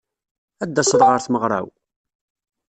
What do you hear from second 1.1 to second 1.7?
tmeɣra-w?